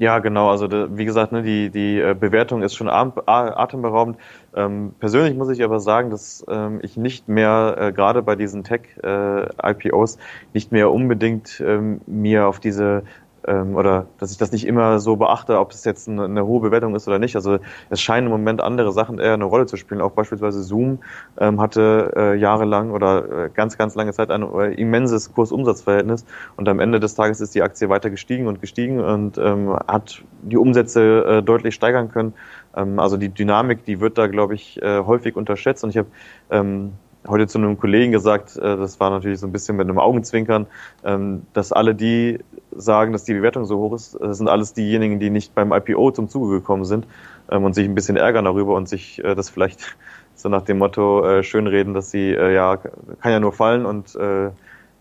[0.02, 0.50] Ja, genau.
[0.50, 4.18] Also wie gesagt, ne, die, die äh, Bewertung ist schon atemberaubend.
[4.56, 8.64] Ähm, persönlich muss ich aber sagen, dass ähm, ich nicht mehr, äh, gerade bei diesen
[8.64, 10.20] Tech-IPOs, äh,
[10.54, 13.04] nicht mehr unbedingt ähm, mir auf diese
[13.48, 16.62] ähm, oder dass ich das nicht immer so beachte, ob es jetzt eine, eine, hohe
[16.62, 17.36] Bewertung ist oder nicht.
[17.36, 20.02] Also es scheinen im Moment andere Sachen eher eine Rolle zu spielen.
[20.02, 21.00] Auch beispielsweise Zoom
[21.40, 26.26] ähm, hatte äh, jahrelang oder äh, ganz, ganz lange Zeit ein äh, immenses Kurs-Umsatz-Verhältnis
[26.56, 30.24] und am Ende des Tages ist die Aktie weiter gestiegen und gestiegen und ähm, hat
[30.44, 32.34] die Umsätze äh, deutlich steigern können.
[32.76, 36.10] Ähm, also die Dynamik, die wird da, glaube ich, äh, häufig unterschätzt und ich habe
[36.50, 36.94] ähm,
[37.28, 40.68] heute zu einem Kollegen gesagt, äh, das war natürlich so ein bisschen mit einem Augenzwinkern,
[41.04, 42.40] ähm, dass alle die
[42.76, 46.12] sagen, dass die Bewertung so hoch ist, das sind alles diejenigen, die nicht beim IPO
[46.12, 47.06] zum Zuge gekommen sind
[47.50, 49.96] ähm, und sich ein bisschen ärgern darüber und sich äh, das vielleicht
[50.36, 54.18] so nach dem Motto äh, schönreden, dass sie ja kann ja nur fallen und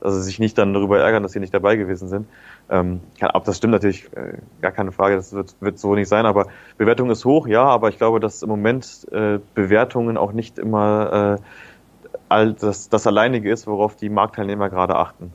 [0.03, 2.27] also sich nicht dann darüber ärgern, dass sie nicht dabei gewesen sind.
[2.71, 3.01] Ähm,
[3.33, 6.47] ob das stimmt natürlich, äh, gar keine Frage, das wird, wird so nicht sein, aber
[6.79, 11.39] Bewertung ist hoch, ja, aber ich glaube, dass im Moment äh, Bewertungen auch nicht immer
[11.39, 11.43] äh,
[12.29, 15.33] all das, das alleinige ist, worauf die Marktteilnehmer gerade achten.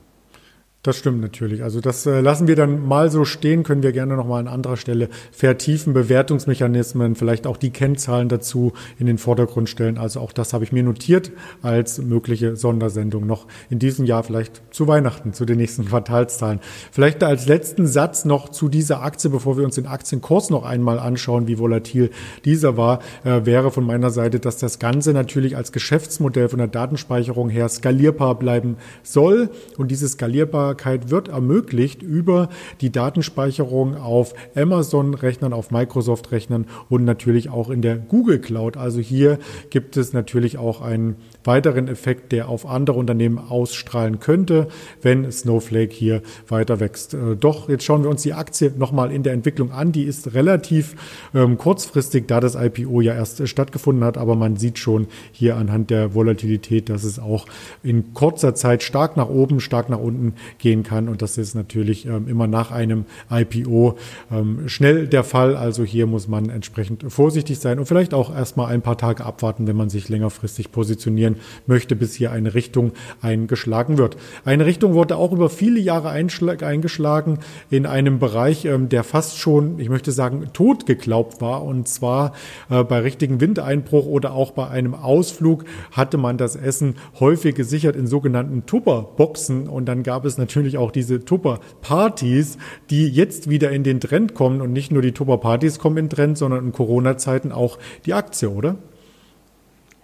[0.86, 1.64] Das stimmt natürlich.
[1.64, 4.76] Also das äh, lassen wir dann mal so stehen, können wir gerne nochmal an anderer
[4.76, 9.98] Stelle vertiefen, Bewertungsmechanismen, vielleicht auch die Kennzahlen dazu in den Vordergrund stellen.
[9.98, 14.62] Also auch das habe ich mir notiert als mögliche Sondersendung noch in diesem Jahr, vielleicht
[14.70, 16.60] zu Weihnachten, zu den nächsten Quartalszahlen.
[16.92, 21.00] Vielleicht als letzten Satz noch zu dieser Aktie, bevor wir uns den Aktienkurs noch einmal
[21.00, 22.10] anschauen, wie volatil
[22.44, 26.68] dieser war, äh, wäre von meiner Seite, dass das Ganze natürlich als Geschäftsmodell von der
[26.68, 32.48] Datenspeicherung her skalierbar bleiben soll und diese skalierbar Verfügbarkeit wird ermöglicht über
[32.80, 38.76] die Datenspeicherung auf Amazon-Rechnern, auf Microsoft-Rechnern und natürlich auch in der Google Cloud.
[38.76, 39.38] Also hier
[39.70, 44.68] gibt es natürlich auch einen weiteren Effekt, der auf andere Unternehmen ausstrahlen könnte,
[45.02, 47.14] wenn Snowflake hier weiter wächst.
[47.14, 49.92] Äh, doch, jetzt schauen wir uns die Aktie nochmal in der Entwicklung an.
[49.92, 50.96] Die ist relativ
[51.34, 55.56] ähm, kurzfristig, da das IPO ja erst äh, stattgefunden hat, aber man sieht schon hier
[55.56, 57.46] anhand der Volatilität, dass es auch
[57.82, 61.08] in kurzer Zeit stark nach oben, stark nach unten gehen kann.
[61.08, 63.96] Und das ist natürlich ähm, immer nach einem IPO
[64.30, 65.56] ähm, schnell der Fall.
[65.56, 69.66] Also hier muss man entsprechend vorsichtig sein und vielleicht auch erstmal ein paar Tage abwarten,
[69.66, 71.35] wenn man sich längerfristig positionieren
[71.66, 74.16] möchte, bis hier eine Richtung eingeschlagen wird.
[74.44, 77.38] Eine Richtung wurde auch über viele Jahre eingeschlagen
[77.70, 81.64] in einem Bereich, ähm, der fast schon, ich möchte sagen, tot geglaubt war.
[81.64, 82.32] Und zwar
[82.70, 87.96] äh, bei richtigen Windeinbruch oder auch bei einem Ausflug hatte man das Essen häufig gesichert
[87.96, 89.68] in sogenannten Tupperboxen.
[89.68, 92.58] Und dann gab es natürlich auch diese Tupper-Partys,
[92.90, 96.38] die jetzt wieder in den Trend kommen und nicht nur die Tupper-Partys kommen in Trend,
[96.38, 98.76] sondern in Corona-Zeiten auch die Aktie, oder?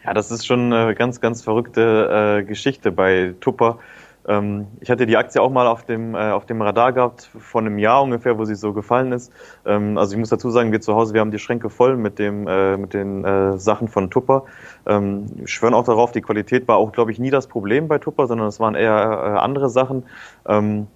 [0.05, 3.79] Ja, das ist schon eine ganz, ganz verrückte äh, Geschichte bei Tupper.
[4.27, 7.61] Ähm, ich hatte die Aktie auch mal auf dem, äh, auf dem Radar gehabt, vor
[7.61, 9.33] einem Jahr ungefähr, wo sie so gefallen ist.
[9.65, 12.19] Ähm, also ich muss dazu sagen, wir zu Hause, wir haben die Schränke voll mit,
[12.19, 14.45] dem, äh, mit den äh, Sachen von Tupper.
[14.87, 18.27] Ähm, schwören auch darauf, die Qualität war auch, glaube ich, nie das Problem bei Tupper,
[18.27, 20.05] sondern es waren eher äh, andere Sachen.
[20.47, 20.89] Ähm,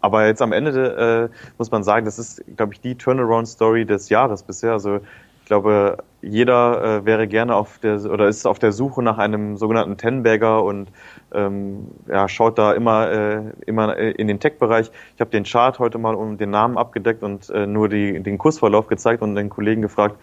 [0.00, 4.08] aber jetzt am Ende äh, muss man sagen, das ist, glaube ich, die Turnaround-Story des
[4.08, 4.72] Jahres bisher.
[4.72, 5.00] Also
[5.48, 9.96] glaube, jeder äh, wäre gerne auf der oder ist auf der Suche nach einem sogenannten
[9.96, 10.90] Ten-Bagger und
[11.32, 14.90] ähm, ja, schaut da immer, äh, immer in den Tech-Bereich.
[15.14, 18.38] Ich habe den Chart heute mal um den Namen abgedeckt und äh, nur die, den
[18.38, 20.16] Kursverlauf gezeigt und den Kollegen gefragt,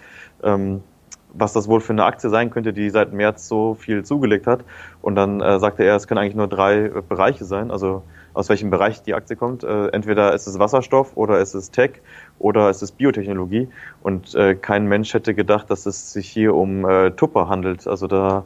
[0.44, 0.84] ähm,
[1.38, 4.64] was das wohl für eine Aktie sein könnte, die seit März so viel zugelegt hat.
[5.02, 7.72] Und dann äh, sagte er, es können eigentlich nur drei äh, Bereiche sein.
[7.72, 9.64] Also aus welchem Bereich die Aktie kommt.
[9.64, 12.02] Äh, entweder ist es Wasserstoff oder ist es Tech
[12.40, 13.70] oder ist es Biotechnologie.
[14.02, 17.88] Und äh, kein Mensch hätte gedacht, dass es sich hier um äh, Tupper handelt.
[17.88, 18.44] Also da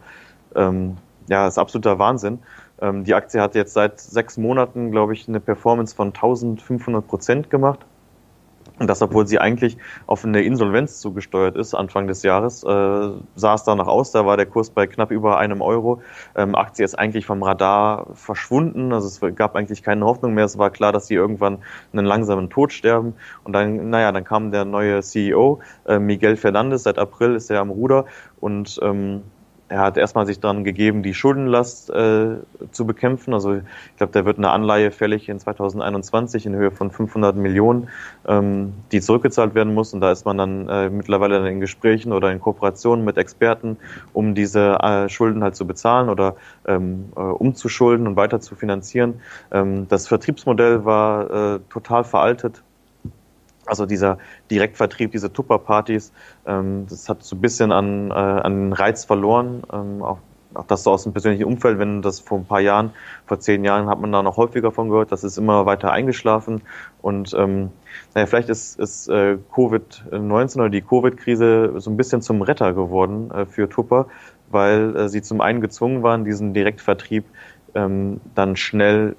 [0.55, 0.97] ähm,
[1.27, 2.39] ja, ist absoluter Wahnsinn.
[2.81, 7.49] Ähm, die Aktie hat jetzt seit sechs Monaten, glaube ich, eine Performance von 1500 Prozent
[7.49, 7.79] gemacht.
[8.79, 13.53] Und das, obwohl sie eigentlich auf eine Insolvenz zugesteuert ist, Anfang des Jahres, äh, sah
[13.53, 16.01] es danach aus, da war der Kurs bei knapp über einem Euro.
[16.35, 20.45] Ähm, Aktie ist eigentlich vom Radar verschwunden, also es gab eigentlich keine Hoffnung mehr.
[20.45, 21.59] Es war klar, dass sie irgendwann
[21.91, 23.15] einen langsamen Tod sterben.
[23.43, 27.59] Und dann, naja, dann kam der neue CEO, äh, Miguel Fernandez, seit April ist er
[27.59, 28.05] am Ruder
[28.39, 29.23] und ähm,
[29.69, 32.37] er hat erstmal sich daran gegeben, die Schuldenlast äh,
[32.71, 33.33] zu bekämpfen.
[33.33, 37.87] Also ich glaube, da wird eine Anleihe fällig in 2021 in Höhe von 500 Millionen,
[38.27, 39.93] ähm, die zurückgezahlt werden muss.
[39.93, 43.77] Und da ist man dann äh, mittlerweile in Gesprächen oder in Kooperationen mit Experten,
[44.13, 46.35] um diese äh, Schulden halt zu bezahlen oder
[46.67, 49.21] ähm, äh, umzuschulden und weiter zu finanzieren.
[49.51, 52.63] Ähm, das Vertriebsmodell war äh, total veraltet
[53.69, 54.17] also dieser
[54.51, 56.11] Direktvertrieb, diese Tupper-Partys,
[56.45, 59.63] ähm, das hat so ein bisschen an, äh, an Reiz verloren.
[59.71, 60.19] Ähm, auch
[60.53, 62.91] auch das so aus dem persönlichen Umfeld, wenn das vor ein paar Jahren,
[63.25, 66.61] vor zehn Jahren hat man da noch häufiger von gehört, das ist immer weiter eingeschlafen
[67.01, 67.69] und ähm,
[68.13, 73.29] naja, vielleicht ist, ist äh, Covid-19 oder die Covid-Krise so ein bisschen zum Retter geworden
[73.31, 74.07] äh, für Tupper,
[74.49, 77.25] weil äh, sie zum einen gezwungen waren, diesen Direktvertrieb
[77.75, 79.15] ähm, dann schnell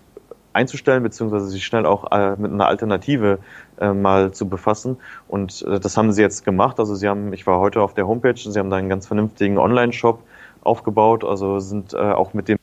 [0.52, 3.38] einzustellen, beziehungsweise sich schnell auch äh, mit einer Alternative
[3.80, 4.96] äh, mal zu befassen.
[5.28, 6.78] Und äh, das haben sie jetzt gemacht.
[6.78, 9.58] Also sie haben, ich war heute auf der Homepage, sie haben da einen ganz vernünftigen
[9.58, 10.22] Online-Shop
[10.62, 12.58] aufgebaut, also sind äh, auch mit den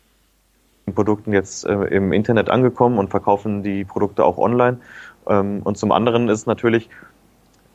[0.94, 4.78] Produkten jetzt äh, im Internet angekommen und verkaufen die Produkte auch online.
[5.28, 6.90] Ähm, und zum anderen ist natürlich,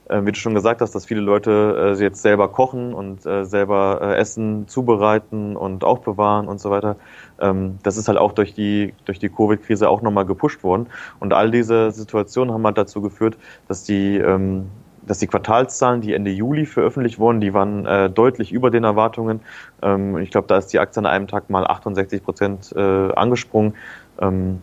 [0.09, 4.01] wie du schon gesagt hast, dass viele Leute äh, jetzt selber kochen und äh, selber
[4.03, 6.97] äh, Essen zubereiten und aufbewahren und so weiter.
[7.41, 10.89] Ähm, das ist halt auch durch die, durch die Covid-Krise auch nochmal gepusht worden.
[11.21, 13.39] Und all diese Situationen haben halt dazu geführt,
[13.69, 14.67] dass die ähm,
[15.07, 19.41] dass die Quartalszahlen, die Ende Juli veröffentlicht wurden, die waren äh, deutlich über den Erwartungen.
[19.83, 23.75] Ähm, ich glaube, da ist die Aktie an einem Tag mal 68 Prozent äh, angesprungen.
[24.21, 24.63] Ähm,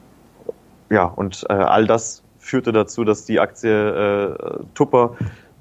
[0.89, 5.15] ja, und äh, all das führte dazu, dass die Aktie äh, Tupper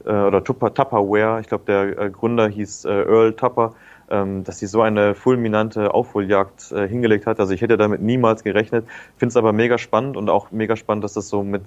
[0.05, 3.75] äh, oder Tupper Tupperware, ich glaube, der äh, Gründer hieß äh, Earl Tupper,
[4.11, 7.41] ähm, dass sie so eine fulminante Aufholjagd äh, hingelegt hat.
[7.41, 8.87] Also ich hätte damit niemals gerechnet.
[9.17, 11.63] Finde es aber mega spannend und auch mega spannend, dass das so mit,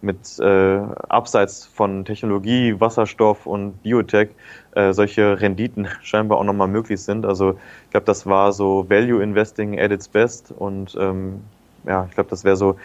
[0.00, 4.30] mit äh, abseits von Technologie, Wasserstoff und Biotech
[4.74, 7.24] äh, solche Renditen scheinbar auch nochmal möglich sind.
[7.26, 11.42] Also ich glaube, das war so Value Investing at its best und ähm,
[11.86, 12.76] ja, ich glaube, das wäre so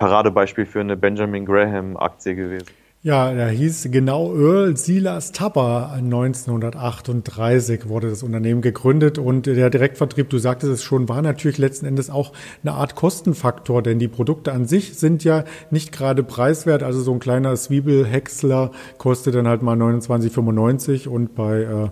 [0.00, 2.66] Paradebeispiel für eine Benjamin Graham Aktie gewesen.
[3.02, 5.92] Ja, da hieß genau Earl Silas Tapper.
[5.94, 11.86] 1938 wurde das Unternehmen gegründet und der Direktvertrieb, du sagtest es schon, war natürlich letzten
[11.86, 12.32] Endes auch
[12.62, 16.82] eine Art Kostenfaktor, denn die Produkte an sich sind ja nicht gerade preiswert.
[16.82, 21.88] Also so ein kleiner Zwiebelhäcksler kostet dann halt mal 29,95 und bei äh,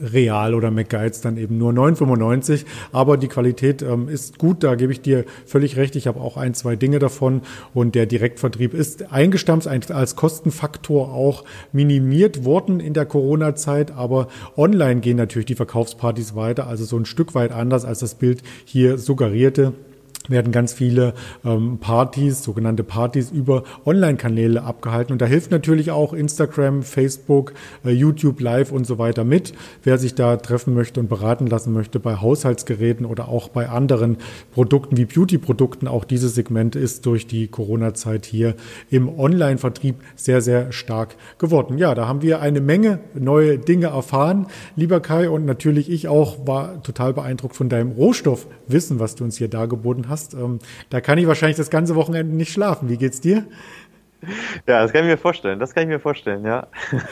[0.00, 2.64] Real oder McGuides dann eben nur 9,95.
[2.92, 5.96] Aber die Qualität ähm, ist gut, da gebe ich dir völlig recht.
[5.96, 7.42] Ich habe auch ein, zwei Dinge davon
[7.74, 13.90] und der Direktvertrieb ist eingestampft als Kostenfaktor auch minimiert worden in der Corona-Zeit.
[13.90, 18.14] Aber online gehen natürlich die Verkaufspartys weiter, also so ein Stück weit anders, als das
[18.14, 19.72] Bild hier suggerierte
[20.28, 21.14] werden ganz viele
[21.44, 25.12] ähm, Partys, sogenannte Partys über Online-Kanäle abgehalten.
[25.12, 29.54] Und da hilft natürlich auch Instagram, Facebook, äh, YouTube Live und so weiter mit.
[29.82, 34.18] Wer sich da treffen möchte und beraten lassen möchte bei Haushaltsgeräten oder auch bei anderen
[34.52, 38.54] Produkten wie Beauty-Produkten, auch dieses Segment ist durch die Corona-Zeit hier
[38.90, 41.78] im Online-Vertrieb sehr, sehr stark geworden.
[41.78, 46.46] Ja, da haben wir eine Menge neue Dinge erfahren, lieber Kai, und natürlich ich auch
[46.46, 50.34] war total beeindruckt von deinem Rohstoffwissen, was du uns hier dargeboten hast hast.
[50.34, 50.58] Ähm,
[50.90, 52.88] da kann ich wahrscheinlich das ganze Wochenende nicht schlafen.
[52.88, 53.44] Wie geht's dir?
[54.66, 55.60] Ja, das kann ich mir vorstellen.
[55.60, 56.66] Das kann ich mir vorstellen, ja.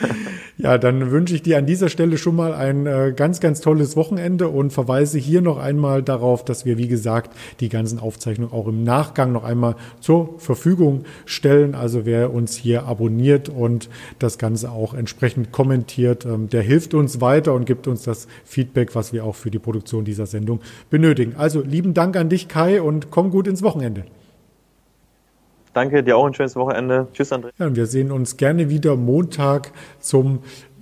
[0.59, 3.95] Ja, dann wünsche ich dir an dieser Stelle schon mal ein äh, ganz, ganz tolles
[3.95, 8.67] Wochenende und verweise hier noch einmal darauf, dass wir, wie gesagt, die ganzen Aufzeichnungen auch
[8.67, 11.75] im Nachgang noch einmal zur Verfügung stellen.
[11.75, 17.21] Also wer uns hier abonniert und das Ganze auch entsprechend kommentiert, ähm, der hilft uns
[17.21, 21.35] weiter und gibt uns das Feedback, was wir auch für die Produktion dieser Sendung benötigen.
[21.37, 24.05] Also lieben Dank an dich, Kai, und komm gut ins Wochenende.
[25.77, 27.07] Danke, dir auch ein schönes Wochenende.
[27.13, 27.51] Tschüss, André.
[27.59, 30.39] Ja, wir sehen uns gerne wieder Montag zum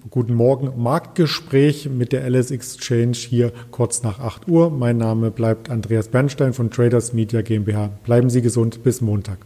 [0.09, 4.69] Guten Morgen Marktgespräch mit der LS Exchange hier kurz nach 8 Uhr.
[4.69, 7.89] Mein Name bleibt Andreas Bernstein von Traders Media GmbH.
[8.05, 8.83] Bleiben Sie gesund.
[8.83, 9.39] Bis Montag.